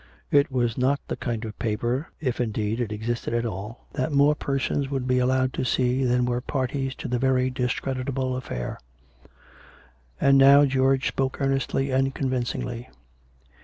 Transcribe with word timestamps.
It 0.31 0.51
was 0.51 0.79
not 0.79 0.99
the 1.09 1.15
kind 1.15 1.45
of 1.45 1.59
paper— 1.59 2.09
if, 2.19 2.41
in 2.41 2.51
deed, 2.51 2.79
it 2.79 2.91
existed 2.91 3.35
at 3.35 3.45
all— 3.45 3.85
that 3.93 4.11
more 4.11 4.33
persons 4.33 4.89
would 4.89 5.07
be 5.07 5.19
allowed 5.19 5.53
to 5.53 5.63
see 5.63 6.03
than 6.03 6.25
were 6.25 6.41
parties 6.41 6.95
to 6.95 7.07
the 7.07 7.19
very 7.19 7.51
discreditable 7.51 8.35
affair. 8.35 8.79
And 10.19 10.39
now 10.39 10.65
George 10.65 11.07
spoke 11.07 11.39
earnestly 11.39 11.91
and 11.91 12.15
convincingly. 12.15 12.89